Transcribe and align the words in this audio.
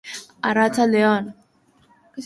Arratsalde 0.51 1.05
on! 1.11 1.31